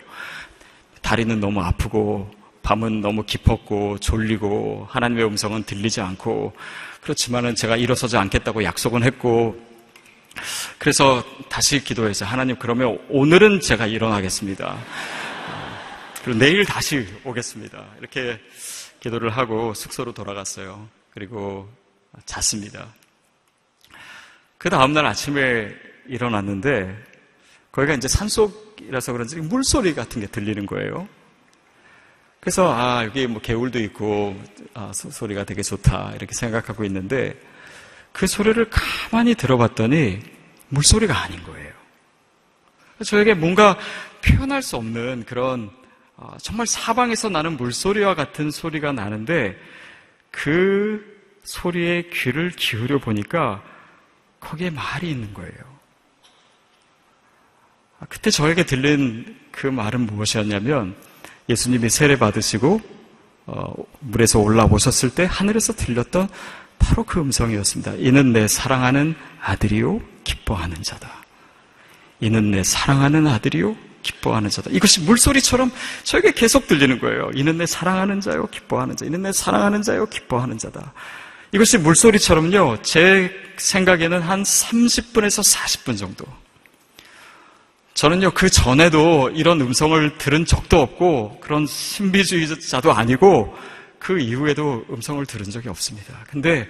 다리는 1.02 1.38
너무 1.38 1.60
아프고 1.62 2.28
밤은 2.64 3.00
너무 3.00 3.22
깊었고 3.22 3.98
졸리고 3.98 4.88
하나님의 4.90 5.24
음성은 5.24 5.62
들리지 5.62 6.00
않고 6.00 6.52
그렇지만은 7.00 7.54
제가 7.54 7.76
일어서지 7.76 8.16
않겠다고 8.16 8.64
약속은 8.64 9.04
했고 9.04 9.67
그래서 10.78 11.24
다시 11.48 11.82
기도해서 11.82 12.24
하나님 12.24 12.56
그러면 12.56 12.98
오늘은 13.08 13.60
제가 13.60 13.86
일어나겠습니다. 13.86 14.78
그리고 16.22 16.38
내일 16.38 16.64
다시 16.64 17.06
오겠습니다. 17.24 17.84
이렇게 17.98 18.40
기도를 19.00 19.30
하고 19.30 19.74
숙소로 19.74 20.12
돌아갔어요. 20.12 20.88
그리고 21.10 21.68
잤습니다. 22.26 22.94
그 24.58 24.70
다음날 24.70 25.06
아침에 25.06 25.74
일어났는데 26.06 26.96
거기가 27.70 27.94
이제 27.94 28.08
산속이라서 28.08 29.12
그런지 29.12 29.36
물소리 29.36 29.94
같은 29.94 30.20
게 30.20 30.26
들리는 30.26 30.66
거예요. 30.66 31.08
그래서 32.40 32.72
아 32.72 33.04
여기 33.04 33.26
뭐 33.26 33.40
개울도 33.40 33.78
있고 33.80 34.40
아, 34.74 34.90
소리가 34.94 35.44
되게 35.44 35.62
좋다 35.62 36.12
이렇게 36.14 36.34
생각하고 36.34 36.84
있는데 36.84 37.38
그 38.18 38.26
소리를 38.26 38.68
가만히 38.68 39.36
들어봤더니 39.36 40.18
물소리가 40.70 41.16
아닌 41.16 41.40
거예요. 41.44 41.72
저에게 43.04 43.32
뭔가 43.32 43.78
표현할 44.24 44.60
수 44.60 44.74
없는 44.76 45.24
그런 45.24 45.70
어, 46.16 46.36
정말 46.42 46.66
사방에서 46.66 47.28
나는 47.28 47.56
물소리와 47.56 48.16
같은 48.16 48.50
소리가 48.50 48.90
나는데 48.90 49.56
그 50.32 51.00
소리에 51.44 52.10
귀를 52.12 52.50
기울여 52.50 52.98
보니까 52.98 53.62
거기에 54.40 54.70
말이 54.70 55.10
있는 55.10 55.32
거예요. 55.32 55.78
아, 58.00 58.06
그때 58.08 58.32
저에게 58.32 58.66
들린 58.66 59.38
그 59.52 59.68
말은 59.68 60.06
무엇이었냐면 60.06 60.96
예수님이 61.48 61.88
세례 61.88 62.18
받으시고 62.18 62.80
어, 63.46 63.74
물에서 64.00 64.40
올라오셨을 64.40 65.14
때 65.14 65.24
하늘에서 65.30 65.72
들렸던 65.74 66.28
바로 66.78 67.04
그 67.04 67.20
음성이었습니다. 67.20 67.94
이는 67.98 68.32
내 68.32 68.48
사랑하는 68.48 69.14
아들이요 69.42 70.00
기뻐하는 70.24 70.82
자다. 70.82 71.24
이는 72.20 72.50
내 72.50 72.62
사랑하는 72.62 73.26
아들이요 73.26 73.76
기뻐하는 74.02 74.50
자다. 74.50 74.70
이것이 74.72 75.00
물소리처럼 75.00 75.70
저에게 76.04 76.32
계속 76.32 76.66
들리는 76.66 76.98
거예요. 76.98 77.30
이는 77.34 77.58
내 77.58 77.66
사랑하는 77.66 78.20
자요 78.20 78.46
기뻐하는 78.46 78.96
자. 78.96 79.04
이는 79.04 79.22
내 79.22 79.32
사랑하는 79.32 79.82
자요 79.82 80.06
기뻐하는 80.06 80.58
자다. 80.58 80.92
이것이 81.52 81.78
물소리처럼요. 81.78 82.82
제 82.82 83.30
생각에는 83.56 84.20
한 84.20 84.42
30분에서 84.42 85.42
40분 85.42 85.98
정도. 85.98 86.24
저는요, 87.94 88.30
그 88.32 88.48
전에도 88.48 89.30
이런 89.34 89.60
음성을 89.60 90.18
들은 90.18 90.44
적도 90.44 90.80
없고, 90.80 91.40
그런 91.40 91.66
신비주의자도 91.66 92.92
아니고, 92.92 93.56
그 93.98 94.18
이후에도 94.18 94.84
음성을 94.90 95.24
들은 95.26 95.50
적이 95.50 95.68
없습니다. 95.68 96.24
근데 96.28 96.68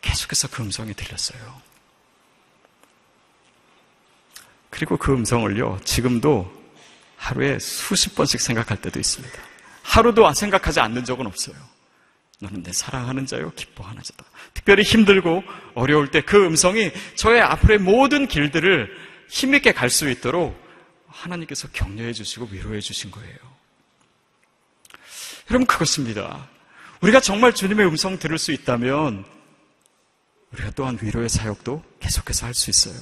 계속해서 0.00 0.48
그 0.48 0.62
음성이 0.62 0.94
들렸어요. 0.94 1.60
그리고 4.70 4.96
그 4.96 5.12
음성을요, 5.12 5.80
지금도 5.84 6.50
하루에 7.16 7.58
수십 7.58 8.14
번씩 8.14 8.40
생각할 8.40 8.80
때도 8.80 8.98
있습니다. 8.98 9.38
하루도 9.82 10.32
생각하지 10.32 10.80
않는 10.80 11.04
적은 11.04 11.26
없어요. 11.26 11.56
너는 12.40 12.62
내 12.62 12.72
사랑하는 12.72 13.26
자요, 13.26 13.52
기뻐하는 13.54 14.02
자다. 14.02 14.24
특별히 14.54 14.82
힘들고 14.82 15.44
어려울 15.74 16.10
때 16.10 16.22
그 16.22 16.44
음성이 16.44 16.90
저의 17.14 17.40
앞으로의 17.40 17.78
모든 17.78 18.26
길들을 18.26 18.90
힘있게 19.28 19.72
갈 19.72 19.90
수 19.90 20.08
있도록 20.10 20.60
하나님께서 21.06 21.68
격려해 21.68 22.12
주시고 22.12 22.48
위로해 22.50 22.80
주신 22.80 23.10
거예요. 23.10 23.36
여러분, 25.50 25.66
그것입니다. 25.66 26.48
우리가 27.02 27.20
정말 27.20 27.52
주님의 27.52 27.86
음성 27.86 28.18
들을 28.18 28.38
수 28.38 28.52
있다면 28.52 29.24
우리가 30.52 30.70
또한 30.70 30.98
위로의 31.00 31.28
사역도 31.28 31.82
계속해서 32.00 32.46
할 32.46 32.54
수 32.54 32.70
있어요. 32.70 32.94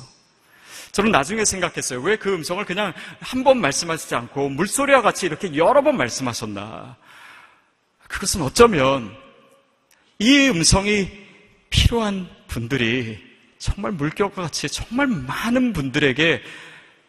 저는 0.93 1.11
나중에 1.13 1.45
생각했어요. 1.45 2.01
왜 2.01 2.17
그 2.17 2.33
음성을 2.35 2.65
그냥 2.65 2.93
한 3.21 3.45
번 3.45 3.61
말씀하시지 3.61 4.15
않고 4.15 4.49
물소리와 4.51 5.03
같이 5.03 5.27
이렇게 5.27 5.55
여러 5.57 5.83
번 5.83 5.97
말씀하셨나. 5.97 6.97
그것은 8.09 8.43
어쩌면 8.43 9.15
이 10.19 10.49
음성이 10.49 11.11
필요한 11.69 12.29
분들이 12.49 13.19
정말 13.59 13.93
물결과 13.93 14.43
같이 14.43 14.69
정말 14.69 15.07
많은 15.07 15.73
분들에게 15.73 16.43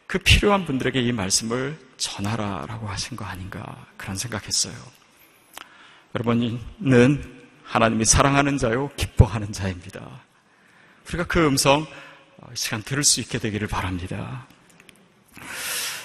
그 0.06 0.18
필요한 0.18 0.64
분들에게 0.66 1.00
이 1.00 1.10
말씀을 1.10 1.76
전하라라고 1.96 2.86
하신 2.86 3.16
거 3.16 3.24
아닌가 3.24 3.86
그런 3.96 4.16
생각했어요. 4.16 4.74
여러분은 6.14 7.42
하나님이 7.64 8.04
사랑하는 8.04 8.58
자요, 8.58 8.90
기뻐하는 8.96 9.52
자입니다. 9.52 10.06
우리가 11.08 11.24
그 11.24 11.46
음성 11.46 11.86
어, 12.38 12.50
시간 12.54 12.82
들을 12.82 13.02
수 13.02 13.20
있게 13.20 13.38
되기를 13.38 13.66
바랍니다. 13.68 14.46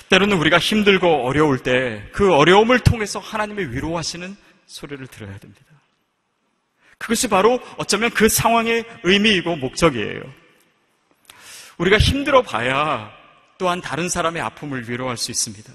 때로는 0.09 0.37
우리가 0.37 0.59
힘들고 0.59 1.27
어려울 1.27 1.59
때 1.59 2.09
그 2.13 2.33
어려움을 2.33 2.79
통해서 2.79 3.19
하나님의 3.19 3.73
위로하시는 3.73 4.35
소리를 4.65 5.05
들어야 5.07 5.37
됩니다. 5.37 5.65
그것이 6.97 7.27
바로 7.27 7.59
어쩌면 7.77 8.09
그 8.11 8.29
상황의 8.29 8.85
의미이고 9.03 9.57
목적이에요. 9.57 10.21
우리가 11.77 11.97
힘들어 11.97 12.41
봐야 12.41 13.11
또한 13.57 13.81
다른 13.81 14.07
사람의 14.07 14.41
아픔을 14.41 14.89
위로할 14.89 15.17
수 15.17 15.31
있습니다. 15.31 15.71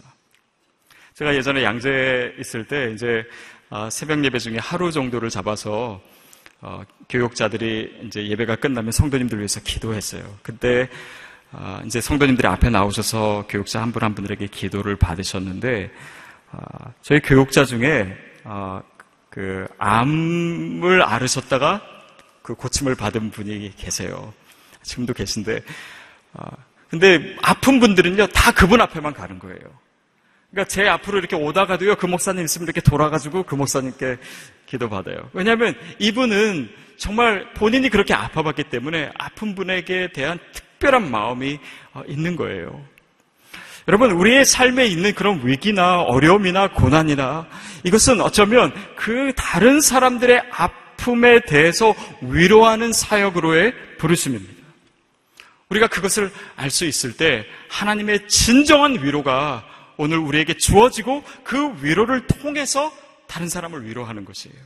제가 1.15 1.35
예전에 1.35 1.63
양재에 1.63 2.35
있을 2.41 2.67
때 2.67 2.91
이제 2.93 3.07
아, 3.07 3.52
새벽 3.91 4.23
예배 4.25 4.39
중에 4.39 4.59
하루 4.59 4.93
정도를 4.93 5.31
잡아서 5.31 6.01
어, 6.61 6.85
교육자들이 7.09 8.03
이제 8.07 8.29
예배가 8.29 8.57
끝나면 8.57 8.93
성도님들 8.93 9.39
위해서 9.39 9.61
기도했어요. 9.61 10.23
그때 10.43 10.89
아, 11.51 11.83
이제 11.85 12.01
성도님들이 12.01 12.47
앞에 12.49 12.71
나오셔서 12.71 13.47
교육자 13.49 13.81
한 13.83 13.93
분한 13.93 14.15
분들에게 14.15 14.47
기도를 14.47 14.97
받으셨는데 14.97 15.91
아, 16.51 16.93
저희 17.03 17.21
교육자 17.21 17.65
중에 17.65 18.17
그 19.29 19.67
암을 19.79 21.03
앓으셨다가 21.03 21.81
그 22.43 22.55
고침을 22.55 22.95
받은 22.95 23.31
분이 23.31 23.75
계세요. 23.77 24.33
지금도 24.83 25.15
계신데 25.15 25.63
근데 26.91 27.37
아픈 27.41 27.81
분들은요 27.81 28.27
다 28.29 28.53
그분 28.53 28.81
앞에만 28.81 29.15
가는 29.15 29.39
거예요. 29.39 29.59
그러니까 30.53 30.69
제 30.69 30.87
앞으로 30.87 31.19
이렇게 31.19 31.35
오다가도요, 31.35 31.97
그 31.97 32.07
목사님 32.07 32.45
있으면 32.45 32.67
이렇게 32.67 32.83
돌아가지고 32.83 33.45
그 33.45 33.55
목사님께 33.55 34.19
기도받아요. 34.67 35.31
왜냐하면 35.33 35.75
이분은 35.99 36.71
정말 36.99 37.53
본인이 37.55 37.89
그렇게 37.89 38.13
아파봤기 38.13 38.65
때문에 38.65 39.11
아픈 39.19 39.55
분에게 39.55 40.11
대한 40.13 40.39
특별한 40.53 41.11
마음이 41.11 41.59
어, 41.95 42.03
있는 42.07 42.37
거예요. 42.37 42.85
여러분, 43.89 44.13
우리의 44.13 44.45
삶에 44.45 44.87
있는 44.87 45.15
그런 45.15 45.41
위기나 45.45 46.03
어려움이나 46.03 46.69
고난이나 46.69 47.49
이것은 47.83 48.21
어쩌면 48.21 48.73
그 48.95 49.33
다른 49.35 49.81
사람들의 49.81 50.41
아픔에 50.51 51.41
대해서 51.41 51.95
위로하는 52.21 52.93
사역으로의 52.93 53.73
부르심입니다. 53.99 54.63
우리가 55.71 55.87
그것을 55.89 56.31
알 56.57 56.71
수 56.71 56.85
있을 56.85 57.17
때 57.17 57.47
하나님의 57.71 58.29
진정한 58.29 59.03
위로가 59.03 59.65
오늘 59.97 60.19
우리에게 60.19 60.55
주어지고 60.55 61.23
그 61.45 61.75
위로를 61.83 62.27
통해서 62.27 62.93
다른 63.27 63.49
사람을 63.49 63.87
위로하는 63.87 64.25
것이에요. 64.25 64.57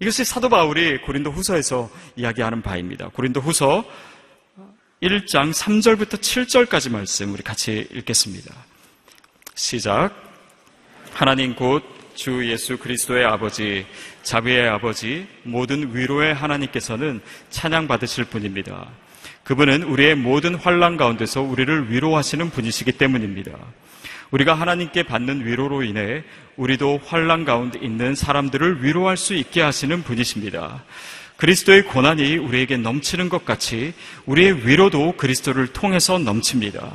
이것이 0.00 0.24
사도 0.24 0.48
바울이 0.48 1.02
고린도 1.02 1.30
후서에서 1.30 1.90
이야기하는 2.16 2.62
바입니다. 2.62 3.08
고린도 3.08 3.40
후서 3.40 3.84
1장 5.02 5.52
3절부터 5.52 6.20
7절까지 6.20 6.90
말씀 6.90 7.32
우리 7.32 7.42
같이 7.42 7.86
읽겠습니다. 7.92 8.54
시작. 9.54 10.12
하나님 11.12 11.54
곧 11.54 12.02
주 12.14 12.48
예수 12.50 12.76
그리스도의 12.76 13.24
아버지, 13.24 13.86
자비의 14.22 14.68
아버지, 14.68 15.26
모든 15.42 15.94
위로의 15.94 16.34
하나님께서는 16.34 17.20
찬양 17.50 17.88
받으실 17.88 18.24
분입니다. 18.24 18.90
그분은 19.44 19.82
우리의 19.82 20.14
모든 20.14 20.54
환란 20.54 20.96
가운데서 20.96 21.42
우리를 21.42 21.90
위로하시는 21.90 22.50
분이시기 22.50 22.92
때문입니다. 22.92 23.52
우리가 24.32 24.54
하나님께 24.54 25.04
받는 25.04 25.46
위로로 25.46 25.82
인해 25.84 26.24
우리도 26.56 27.00
환란 27.04 27.44
가운데 27.44 27.78
있는 27.80 28.14
사람들을 28.14 28.82
위로할 28.82 29.16
수 29.16 29.34
있게 29.34 29.62
하시는 29.62 30.02
분이십니다. 30.02 30.82
그리스도의 31.36 31.84
고난이 31.84 32.36
우리에게 32.36 32.76
넘치는 32.76 33.28
것 33.28 33.44
같이 33.44 33.94
우리의 34.26 34.66
위로도 34.66 35.14
그리스도를 35.16 35.68
통해서 35.68 36.18
넘칩니다. 36.18 36.92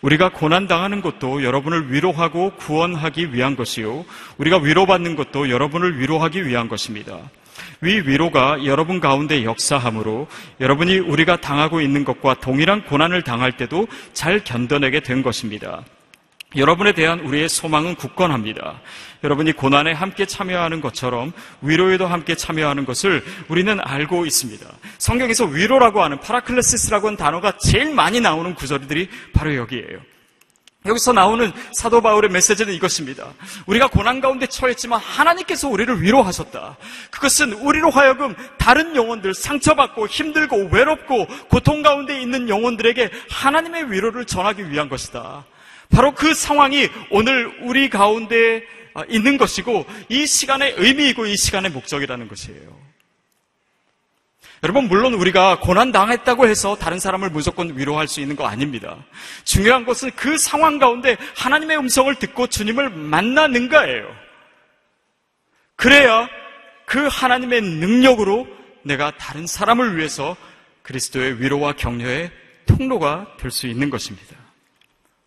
우리가 0.00 0.30
고난 0.30 0.66
당하는 0.66 1.00
것도 1.00 1.44
여러분을 1.44 1.92
위로하고 1.92 2.52
구원하기 2.56 3.32
위한 3.34 3.54
것이요. 3.54 4.04
우리가 4.38 4.58
위로받는 4.58 5.16
것도 5.16 5.50
여러분을 5.50 6.00
위로하기 6.00 6.46
위한 6.46 6.68
것입니다. 6.68 7.18
위 7.80 8.00
위로가 8.00 8.64
여러분 8.64 9.00
가운데 9.00 9.44
역사함으로 9.44 10.26
여러분이 10.60 10.98
우리가 10.98 11.40
당하고 11.40 11.80
있는 11.80 12.04
것과 12.04 12.34
동일한 12.34 12.84
고난을 12.84 13.22
당할 13.22 13.56
때도 13.56 13.86
잘 14.12 14.42
견뎌내게 14.42 15.00
된 15.00 15.22
것입니다. 15.22 15.84
여러분에 16.56 16.92
대한 16.92 17.20
우리의 17.20 17.48
소망은 17.48 17.94
굳건합니다. 17.96 18.80
여러분이 19.24 19.52
고난에 19.52 19.92
함께 19.92 20.26
참여하는 20.26 20.80
것처럼 20.80 21.32
위로에도 21.60 22.06
함께 22.06 22.34
참여하는 22.34 22.84
것을 22.84 23.24
우리는 23.48 23.78
알고 23.80 24.26
있습니다. 24.26 24.66
성경에서 24.98 25.44
위로라고 25.46 26.02
하는 26.02 26.20
파라클레시스라고 26.20 27.08
하는 27.08 27.16
단어가 27.16 27.56
제일 27.58 27.94
많이 27.94 28.20
나오는 28.20 28.54
구절들이 28.54 29.08
바로 29.32 29.54
여기에요. 29.54 30.00
여기서 30.84 31.12
나오는 31.12 31.52
사도 31.72 32.00
바울의 32.00 32.30
메시지는 32.30 32.74
이것입니다. 32.74 33.32
우리가 33.66 33.86
고난 33.86 34.20
가운데 34.20 34.46
처했지만 34.46 34.98
하나님께서 34.98 35.68
우리를 35.68 36.02
위로하셨다. 36.02 36.76
그것은 37.12 37.52
우리로 37.52 37.90
하여금 37.90 38.34
다른 38.58 38.96
영혼들, 38.96 39.32
상처받고 39.32 40.08
힘들고 40.08 40.70
외롭고 40.72 41.26
고통 41.48 41.82
가운데 41.82 42.20
있는 42.20 42.48
영혼들에게 42.48 43.10
하나님의 43.30 43.92
위로를 43.92 44.24
전하기 44.24 44.70
위한 44.70 44.88
것이다. 44.88 45.44
바로 45.92 46.12
그 46.14 46.34
상황이 46.34 46.88
오늘 47.10 47.46
우리 47.60 47.88
가운데 47.88 48.62
있는 49.08 49.36
것이고 49.36 49.86
이 50.08 50.26
시간의 50.26 50.74
의미이고 50.78 51.26
이 51.26 51.36
시간의 51.36 51.70
목적이라는 51.70 52.28
것이에요. 52.28 52.82
여러분, 54.64 54.86
물론 54.86 55.14
우리가 55.14 55.58
고난당했다고 55.58 56.46
해서 56.46 56.76
다른 56.76 57.00
사람을 57.00 57.30
무조건 57.30 57.76
위로할 57.76 58.06
수 58.06 58.20
있는 58.20 58.36
거 58.36 58.46
아닙니다. 58.46 59.04
중요한 59.44 59.84
것은 59.84 60.12
그 60.14 60.38
상황 60.38 60.78
가운데 60.78 61.16
하나님의 61.36 61.78
음성을 61.78 62.14
듣고 62.14 62.46
주님을 62.46 62.90
만나는가예요. 62.90 64.06
그래야 65.74 66.28
그 66.86 67.08
하나님의 67.08 67.60
능력으로 67.60 68.46
내가 68.82 69.10
다른 69.16 69.48
사람을 69.48 69.96
위해서 69.96 70.36
그리스도의 70.82 71.40
위로와 71.40 71.72
격려의 71.72 72.30
통로가 72.66 73.36
될 73.38 73.50
수 73.50 73.66
있는 73.66 73.90
것입니다. 73.90 74.41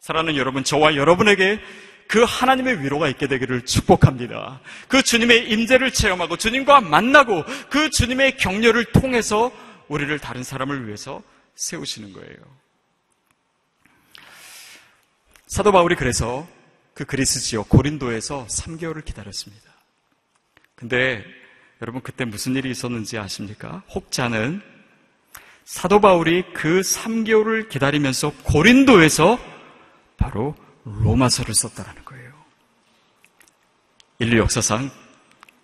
사랑하는 0.06 0.36
여러분, 0.36 0.64
저와 0.64 0.98
여러분에게 0.98 1.60
그 2.08 2.22
하나님의 2.22 2.84
위로가 2.84 3.10
있게 3.10 3.26
되기를 3.26 3.66
축복합니다. 3.66 4.62
그 4.88 5.02
주님의 5.02 5.50
임재를 5.50 5.92
체험하고 5.92 6.38
주님과 6.38 6.82
만나고 6.82 7.44
그 7.72 7.90
주님의 7.90 8.38
격려를 8.38 8.86
통해서 8.86 9.52
우리를 9.88 10.20
다른 10.20 10.44
사람을 10.44 10.86
위해서 10.86 11.24
세우시는 11.56 12.14
거예요. 12.14 12.38
사도 15.48 15.72
바울이 15.72 15.96
그래서 15.96 16.48
그 16.94 17.04
그리스 17.06 17.40
지역 17.40 17.68
고린도에서 17.68 18.46
3개월을 18.48 19.04
기다렸습니다. 19.06 19.72
근데 20.76 21.26
여러분 21.82 22.04
그때 22.04 22.26
무슨 22.26 22.56
일이 22.56 22.70
있었는지 22.70 23.18
아십니까? 23.18 23.82
혹자는 23.96 24.62
사도 25.64 26.00
바울이 26.00 26.44
그 26.54 26.82
3개월을 26.82 27.70
기다리면서 27.70 28.34
고린도에서 28.44 29.55
바로 30.26 30.56
로마서를 30.86 31.54
썼다라는 31.54 32.04
거예요. 32.04 32.34
인류 34.18 34.40
역사상 34.40 34.90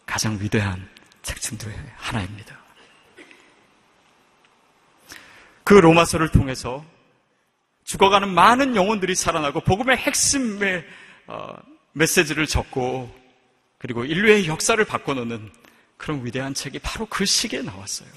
가장 0.05 0.37
위대한 0.39 0.87
책 1.23 1.41
중에 1.41 1.73
하나입니다. 1.95 2.59
그 5.63 5.73
로마서를 5.73 6.29
통해서 6.29 6.85
죽어가는 7.85 8.29
많은 8.29 8.75
영혼들이 8.75 9.15
살아나고 9.15 9.61
복음의 9.61 9.97
핵심의 9.97 10.85
어, 11.25 11.55
메시지를 11.93 12.45
적고 12.45 13.11
그리고 13.79 14.05
인류의 14.05 14.47
역사를 14.47 14.83
바꿔놓는 14.83 15.51
그런 15.97 16.23
위대한 16.23 16.53
책이 16.53 16.79
바로 16.79 17.07
그 17.07 17.25
시기에 17.25 17.63
나왔어요. 17.63 18.09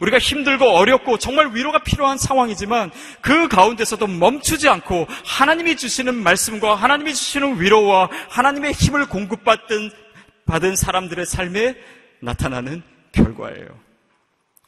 우리가 0.00 0.18
힘들고 0.18 0.64
어렵고 0.64 1.18
정말 1.18 1.54
위로가 1.54 1.80
필요한 1.82 2.18
상황이지만 2.18 2.90
그 3.20 3.48
가운데서도 3.48 4.06
멈추지 4.06 4.68
않고 4.68 5.06
하나님이 5.24 5.76
주시는 5.76 6.14
말씀과 6.14 6.74
하나님이 6.74 7.14
주시는 7.14 7.60
위로와 7.60 8.08
하나님의 8.28 8.72
힘을 8.72 9.06
공급받던 9.06 9.90
받은 10.46 10.76
사람들의 10.76 11.26
삶에 11.26 11.76
나타나는 12.20 12.82
결과예요. 13.12 13.66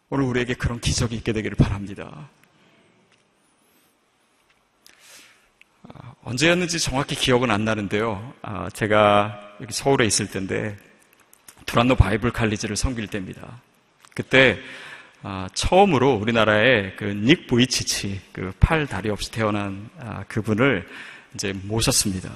오늘 0.09 0.25
우리에게 0.25 0.55
그런 0.55 0.81
기적이 0.81 1.17
있게 1.17 1.33
되기를 1.33 1.57
바랍니다. 1.57 2.29
아, 5.83 6.15
언제였는지 6.23 6.79
정확히 6.79 7.15
기억은 7.15 7.51
안 7.51 7.65
나는데요. 7.65 8.33
아, 8.43 8.71
제가 8.71 9.41
여기 9.61 9.73
서울에 9.73 10.07
있을 10.07 10.29
때인데 10.29 10.77
두란노 11.67 11.97
바이블 11.97 12.31
칼리지를 12.31 12.77
섬길 12.77 13.09
때입니다. 13.09 13.61
그때 14.15 14.59
아, 15.29 15.49
처음으로 15.55 16.13
우리나라에 16.15 16.93
그닉 16.93 17.49
부이치치 17.49 18.21
그 18.33 18.53
팔 18.61 18.87
다리 18.87 19.11
없이 19.11 19.33
태어난 19.33 19.91
아, 19.99 20.23
그분을 20.29 20.87
이제 21.35 21.53
모셨습니다. 21.65 22.31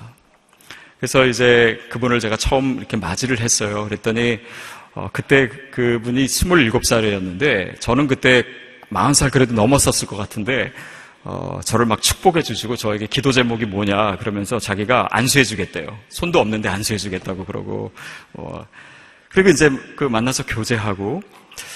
그래서 0.99 1.25
이제 1.25 1.81
그분을 1.91 2.19
제가 2.19 2.37
처음 2.37 2.79
이렇게 2.79 2.97
맞이를 2.97 3.39
했어요. 3.39 3.85
그랬더니 3.85 4.41
어, 4.95 5.09
그때 5.13 5.49
그분이 5.71 6.27
27살이었는데 6.27 7.81
저는 7.81 8.09
그때 8.09 8.43
40살 8.91 9.31
그래도 9.31 9.55
넘었었을 9.55 10.09
것 10.09 10.17
같은데 10.17 10.73
어, 11.23 11.61
저를 11.65 11.87
막 11.87 12.03
축복해 12.03 12.43
주시고 12.43 12.75
저에게 12.75 13.07
기도 13.07 13.31
제목이 13.31 13.67
뭐냐 13.67 14.17
그러면서 14.17 14.59
자기가 14.59 15.07
안수해 15.13 15.45
주겠대요. 15.45 15.97
손도 16.09 16.41
없는데 16.41 16.69
안수해 16.69 16.99
주겠다고 16.99 17.45
그러고 17.45 17.93
어, 18.33 18.67
그리고 19.29 19.51
이제 19.51 19.71
그 19.95 20.03
만나서 20.03 20.45
교제하고 20.45 21.23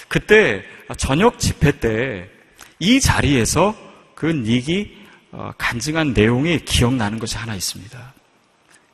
그때 0.09 0.65
저녁 0.97 1.39
집회 1.39 1.79
때 1.79 2.35
이 2.79 3.01
자리에서 3.01 3.75
그 4.15 4.27
닉이 4.27 5.05
어, 5.33 5.53
간증한 5.59 6.13
내용이 6.13 6.61
기억나는 6.65 7.19
것이 7.19 7.37
하나 7.37 7.55
있습니다. 7.55 8.15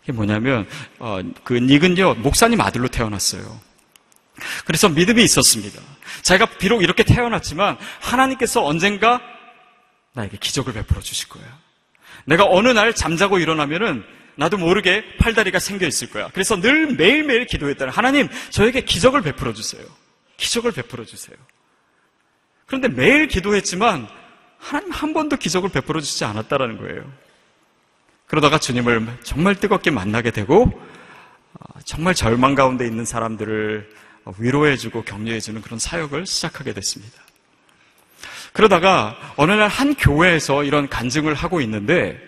이게 0.03 0.13
뭐냐면 0.13 0.67
어, 0.99 1.21
그 1.45 1.55
닉은요 1.55 2.15
목사님 2.15 2.61
아들로 2.61 2.89
태어났어요. 2.89 3.61
그래서 4.65 4.89
믿음이 4.89 5.23
있었습니다. 5.25 5.83
자기가 6.23 6.57
비록 6.59 6.83
이렇게 6.83 7.03
태어났지만 7.03 7.77
하나님께서 8.01 8.65
언젠가 8.65 9.21
나에게 10.15 10.39
기적을 10.39 10.73
베풀어 10.73 11.01
주실 11.01 11.29
거야. 11.29 11.45
내가 12.25 12.47
어느 12.47 12.69
날 12.69 12.95
잠자고 12.95 13.39
일어나면은 13.39 14.05
나도 14.37 14.57
모르게 14.57 15.05
팔다리가 15.19 15.59
생겨 15.59 15.87
있을 15.87 16.11
거야. 16.11 16.31
그래서 16.33 16.59
늘 16.59 16.95
매일매일 16.95 17.45
기도했다. 17.47 17.91
하나님, 17.91 18.29
저에게 18.49 18.83
기적을 18.83 19.21
베풀어 19.21 19.53
주세요. 19.53 19.85
기적을 20.41 20.73
베풀어 20.73 21.05
주세요. 21.05 21.37
그런데 22.67 22.89
매일 22.89 23.29
기도했지만 23.29 24.09
하나님 24.59 24.91
한 24.91 25.13
번도 25.13 25.37
기적을 25.37 25.69
베풀어 25.71 26.01
주지 26.01 26.25
않았다라는 26.25 26.79
거예요. 26.79 27.11
그러다가 28.27 28.59
주님을 28.59 29.19
정말 29.23 29.55
뜨겁게 29.57 29.91
만나게 29.91 30.31
되고 30.31 30.71
어, 31.53 31.81
정말 31.85 32.15
절망 32.15 32.55
가운데 32.55 32.87
있는 32.87 33.05
사람들을 33.05 33.91
위로해주고 34.39 35.03
격려해주는 35.03 35.61
그런 35.63 35.79
사역을 35.79 36.27
시작하게 36.27 36.73
됐습니다. 36.75 37.21
그러다가 38.53 39.17
어느 39.37 39.53
날 39.53 39.69
한 39.69 39.95
교회에서 39.95 40.65
이런 40.65 40.89
간증을 40.89 41.35
하고 41.35 41.61
있는데 41.61 42.21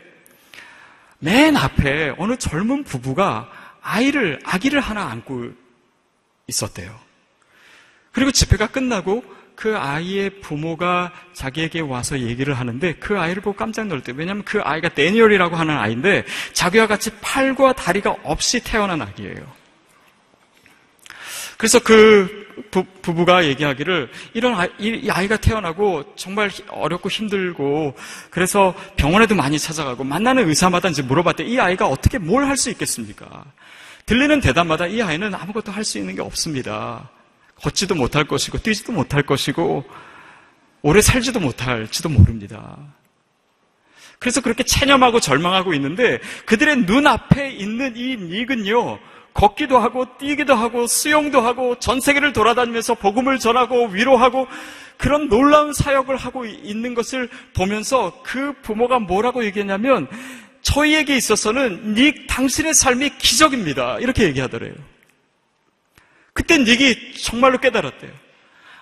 맨 1.19 1.57
앞에 1.57 2.15
어느 2.19 2.37
젊은 2.37 2.85
부부가 2.85 3.51
아이를, 3.81 4.41
아기를 4.45 4.81
하나 4.81 5.07
안고 5.07 5.53
있었대요. 6.47 7.12
그리고 8.13 8.31
집회가 8.31 8.67
끝나고 8.67 9.25
그 9.55 9.77
아이의 9.77 10.41
부모가 10.41 11.13
자기에게 11.35 11.81
와서 11.81 12.19
얘기를 12.19 12.55
하는데 12.55 12.95
그 12.95 13.19
아이를 13.19 13.43
보고 13.43 13.57
깜짝 13.57 13.87
놀랐대요. 13.87 14.17
왜냐하면 14.17 14.45
그 14.45 14.61
아이가 14.63 14.89
데니얼이라고 14.89 15.57
하는 15.57 15.77
아이인데 15.77 16.25
자기와 16.53 16.87
같이 16.87 17.11
팔과 17.21 17.75
다리가 17.75 18.17
없이 18.23 18.61
태어난 18.63 19.03
아기예요. 19.03 19.63
그래서 21.57 21.79
그 21.79 22.43
부, 22.71 22.85
부가 23.03 23.45
얘기하기를 23.45 24.11
이런 24.35 24.55
아이, 24.59 24.69
이 24.79 25.09
아이가 25.11 25.37
태어나고 25.37 26.15
정말 26.17 26.51
어렵고 26.69 27.09
힘들고 27.09 27.95
그래서 28.31 28.75
병원에도 28.97 29.35
많이 29.35 29.59
찾아가고 29.59 30.03
만나는 30.03 30.49
의사마다 30.49 30.89
이제 30.89 31.03
물어봤대 31.03 31.45
이 31.45 31.61
아이가 31.61 31.87
어떻게 31.87 32.19
뭘 32.19 32.45
할 32.45 32.57
수 32.57 32.69
있겠습니까? 32.71 33.45
들리는 34.07 34.41
대답마다 34.41 34.87
이 34.87 35.01
아이는 35.01 35.33
아무것도 35.35 35.71
할 35.71 35.85
수 35.85 35.99
있는 35.99 36.17
게 36.17 36.21
없습니다. 36.23 37.09
걷지도 37.63 37.95
못할 37.95 38.25
것이고 38.25 38.59
뛰지도 38.59 38.93
못할 38.93 39.23
것이고 39.23 39.85
오래 40.83 41.01
살지도 41.01 41.41
못할지도 41.41 42.09
모릅니다. 42.09 42.77
그래서 44.19 44.41
그렇게 44.41 44.63
체념하고 44.63 45.21
절망하고 45.21 45.75
있는데 45.75 46.21
그들의 46.47 46.79
눈앞에 46.85 47.51
있는 47.51 47.97
이 47.97 48.17
닉은요 48.17 48.99
걷기도 49.35 49.79
하고 49.79 50.07
뛰기도 50.19 50.55
하고 50.55 50.87
수영도 50.87 51.41
하고 51.41 51.79
전 51.79 52.01
세계를 52.01 52.33
돌아다니면서 52.33 52.97
복음을 52.97 53.39
전하고 53.39 53.87
위로하고 53.87 54.47
그런 54.99 55.29
놀라운 55.29 55.73
사역을 55.73 56.17
하고 56.17 56.45
있는 56.45 56.95
것을 56.95 57.29
보면서 57.55 58.21
그 58.23 58.53
부모가 58.63 58.99
뭐라고 58.99 59.45
얘기했냐면 59.45 60.07
저희에게 60.61 61.17
있어서는 61.17 61.95
닉 61.95 62.27
당신의 62.29 62.75
삶이 62.75 63.19
기적입니다. 63.19 63.99
이렇게 64.01 64.25
얘기하더래요. 64.25 64.75
그때 66.33 66.59
닉이 66.59 67.15
정말로 67.15 67.59
깨달았대요. 67.59 68.11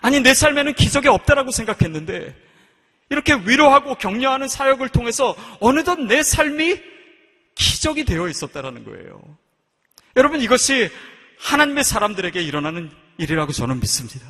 아니 0.00 0.20
내 0.20 0.34
삶에는 0.34 0.74
기적이 0.74 1.08
없다라고 1.08 1.50
생각했는데 1.50 2.34
이렇게 3.10 3.34
위로하고 3.34 3.96
격려하는 3.96 4.48
사역을 4.48 4.88
통해서 4.90 5.36
어느덧 5.60 5.98
내 6.00 6.22
삶이 6.22 6.80
기적이 7.54 8.04
되어 8.04 8.28
있었다라는 8.28 8.84
거예요. 8.84 9.20
여러분 10.16 10.40
이것이 10.40 10.90
하나님의 11.38 11.84
사람들에게 11.84 12.40
일어나는 12.40 12.90
일이라고 13.18 13.52
저는 13.52 13.80
믿습니다. 13.80 14.26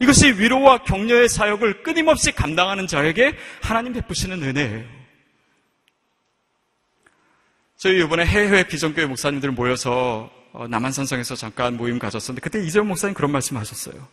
이것이 0.00 0.32
위로와 0.32 0.78
격려의 0.84 1.28
사역을 1.28 1.82
끊임없이 1.82 2.32
감당하는 2.32 2.86
자에게 2.86 3.36
하나님 3.62 3.92
베푸시는 3.92 4.42
은혜예요. 4.42 5.04
저희 7.76 8.00
이번에 8.02 8.24
해외 8.24 8.66
비전교회 8.66 9.06
목사님들 9.06 9.50
모여서 9.50 10.30
어, 10.30 10.43
남한산성에서 10.68 11.34
잠깐 11.34 11.76
모임 11.76 11.98
가졌었는데 11.98 12.40
그때 12.40 12.64
이재용 12.64 12.88
목사님 12.88 13.14
그런 13.14 13.32
말씀 13.32 13.56
하셨어요. 13.56 14.06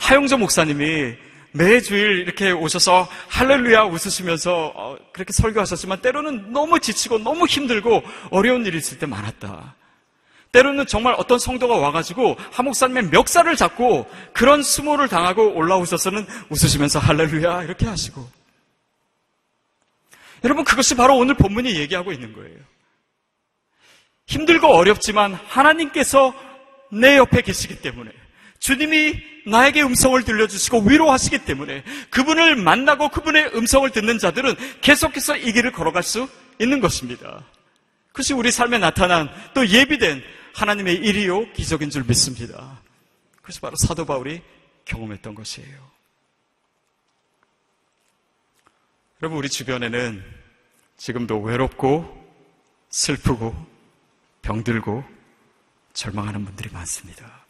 하용조 0.00 0.38
목사님이 0.38 1.16
매주일 1.52 2.20
이렇게 2.20 2.50
오셔서 2.50 3.08
할렐루야 3.28 3.84
웃으시면서 3.84 4.72
어, 4.74 4.96
그렇게 5.12 5.32
설교하셨지만 5.32 6.02
때로는 6.02 6.52
너무 6.52 6.78
지치고 6.78 7.18
너무 7.18 7.46
힘들고 7.46 8.02
어려운 8.30 8.66
일이 8.66 8.76
있을 8.76 8.98
때 8.98 9.06
많았다. 9.06 9.74
때로는 10.52 10.86
정말 10.86 11.14
어떤 11.18 11.38
성도가 11.38 11.76
와가지고 11.76 12.36
한 12.52 12.64
목사님의 12.66 13.08
멱살을 13.10 13.56
잡고 13.56 14.08
그런 14.32 14.62
수모를 14.62 15.08
당하고 15.08 15.54
올라오셔서는 15.54 16.26
웃으시면서 16.50 16.98
할렐루야 16.98 17.64
이렇게 17.64 17.86
하시고 17.86 18.26
여러분 20.44 20.64
그것이 20.64 20.94
바로 20.94 21.16
오늘 21.16 21.34
본문이 21.34 21.74
얘기하고 21.76 22.12
있는 22.12 22.32
거예요. 22.32 22.67
힘들고 24.28 24.68
어렵지만 24.68 25.34
하나님께서 25.34 26.34
내 26.92 27.16
옆에 27.16 27.42
계시기 27.42 27.80
때문에 27.80 28.12
주님이 28.60 29.14
나에게 29.46 29.82
음성을 29.82 30.22
들려주시고 30.22 30.82
위로하시기 30.82 31.44
때문에 31.44 31.82
그분을 32.10 32.56
만나고 32.56 33.08
그분의 33.08 33.52
음성을 33.54 33.88
듣는 33.90 34.18
자들은 34.18 34.54
계속해서 34.80 35.36
이 35.36 35.52
길을 35.52 35.72
걸어갈 35.72 36.02
수 36.02 36.28
있는 36.58 36.80
것입니다. 36.80 37.44
그것이 38.08 38.34
우리 38.34 38.50
삶에 38.50 38.78
나타난 38.78 39.30
또 39.54 39.66
예비된 39.66 40.22
하나님의 40.54 40.96
일이요 40.96 41.52
기적인 41.52 41.88
줄 41.88 42.04
믿습니다. 42.04 42.80
그것이 43.36 43.60
바로 43.60 43.76
사도 43.76 44.04
바울이 44.04 44.42
경험했던 44.84 45.34
것이에요. 45.34 45.88
여러분 49.22 49.38
우리 49.38 49.48
주변에는 49.48 50.22
지금도 50.96 51.40
외롭고 51.40 52.28
슬프고 52.90 53.77
병들고 54.48 55.04
절망하는 55.92 56.46
분들이 56.46 56.70
많습니다. 56.72 57.44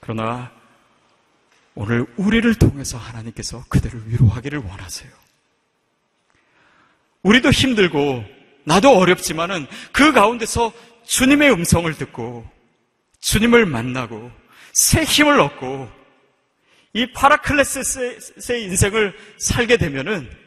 그러나 0.00 0.50
오늘 1.74 2.06
우리를 2.16 2.54
통해서 2.54 2.96
하나님께서 2.96 3.64
그들을 3.68 4.08
위로하기를 4.08 4.60
원하세요. 4.60 5.12
우리도 7.22 7.50
힘들고 7.50 8.24
나도 8.64 8.96
어렵지만은 8.96 9.66
그 9.92 10.12
가운데서 10.12 10.72
주님의 11.04 11.52
음성을 11.52 11.92
듣고 11.94 12.48
주님을 13.20 13.66
만나고 13.66 14.32
새 14.72 15.02
힘을 15.02 15.38
얻고 15.38 15.90
이 16.94 17.12
파라클레시스의 17.12 18.62
인생을 18.62 19.14
살게 19.38 19.76
되면은 19.76 20.43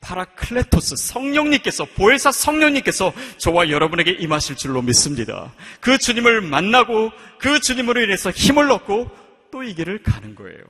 파라클레토스 0.00 0.96
성령님께서 0.96 1.84
보혜사 1.84 2.32
성령님께서 2.32 3.12
저와 3.36 3.70
여러분에게 3.70 4.12
임하실 4.12 4.56
줄로 4.56 4.82
믿습니다. 4.82 5.52
그 5.80 5.98
주님을 5.98 6.40
만나고 6.40 7.10
그 7.38 7.60
주님으로 7.60 8.02
인해서 8.02 8.30
힘을 8.30 8.70
얻고 8.70 9.10
또 9.50 9.62
이 9.64 9.74
길을 9.74 10.02
가는 10.02 10.34
거예요. 10.34 10.62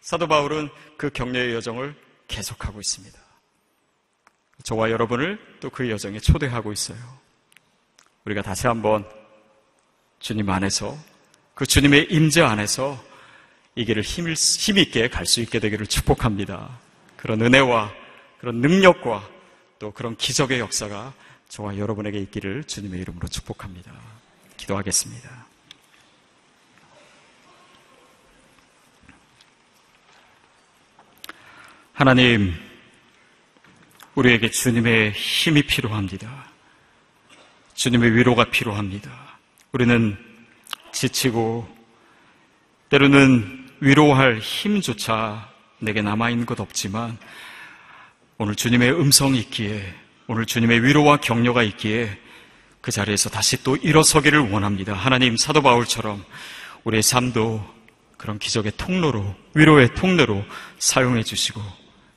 사도 0.00 0.26
바울은 0.26 0.70
그 0.96 1.10
격려의 1.10 1.54
여정을 1.54 1.94
계속하고 2.26 2.80
있습니다. 2.80 3.18
저와 4.64 4.90
여러분을 4.90 5.38
또 5.60 5.70
그 5.70 5.88
여정에 5.90 6.18
초대하고 6.20 6.72
있어요. 6.72 6.98
우리가 8.24 8.42
다시 8.42 8.66
한번 8.66 9.04
주님 10.20 10.48
안에서 10.50 10.96
그 11.54 11.66
주님의 11.66 12.08
임재 12.10 12.42
안에서 12.42 13.02
이 13.74 13.84
길을 13.84 14.02
힘 14.02 14.78
있게 14.78 15.08
갈 15.08 15.26
수 15.26 15.40
있게 15.40 15.58
되기를 15.60 15.86
축복합니다. 15.86 16.78
그런 17.16 17.42
은혜와 17.42 17.92
그런 18.40 18.56
능력과 18.56 19.28
또 19.78 19.92
그런 19.92 20.16
기적의 20.16 20.60
역사가 20.60 21.12
저와 21.48 21.76
여러분에게 21.76 22.18
있기를 22.20 22.64
주님의 22.64 23.00
이름으로 23.00 23.28
축복합니다. 23.28 23.92
기도하겠습니다. 24.56 25.46
하나님, 31.92 32.54
우리에게 34.14 34.50
주님의 34.50 35.12
힘이 35.12 35.62
필요합니다. 35.62 36.46
주님의 37.74 38.14
위로가 38.14 38.44
필요합니다. 38.44 39.10
우리는 39.72 40.16
지치고 40.92 41.68
때로는 42.88 43.68
위로할 43.80 44.38
힘조차 44.38 45.50
내게 45.78 46.00
남아있는 46.00 46.46
것 46.46 46.58
없지만 46.58 47.18
오늘 48.42 48.54
주님의 48.54 48.92
음성이 48.92 49.38
있기에, 49.40 49.82
오늘 50.26 50.46
주님의 50.46 50.82
위로와 50.82 51.18
격려가 51.18 51.62
있기에, 51.62 52.08
그 52.80 52.90
자리에서 52.90 53.28
다시 53.28 53.62
또 53.62 53.76
일어서기를 53.76 54.50
원합니다. 54.50 54.94
하나님 54.94 55.36
사도 55.36 55.60
바울처럼 55.60 56.24
우리의 56.84 57.02
삶도 57.02 57.62
그런 58.16 58.38
기적의 58.38 58.72
통로로, 58.78 59.34
위로의 59.52 59.94
통로로 59.94 60.42
사용해 60.78 61.22
주시고, 61.22 61.60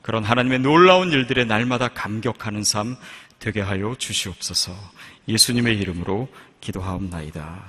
그런 0.02 0.24
하나님의 0.24 0.60
놀라운 0.60 1.12
일들의 1.12 1.46
날마다 1.46 1.90
감격하는 1.90 2.64
삶 2.64 2.96
되게 3.38 3.60
하여 3.60 3.94
주시옵소서. 3.98 4.72
예수님의 5.28 5.78
이름으로 5.78 6.30
기도하옵나이다. 6.62 7.64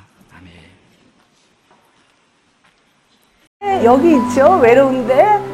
아멘. 3.61 3.85
여기 3.85 4.13
있죠 4.13 4.61
외로운데 4.61 5.23
아, 5.23 5.54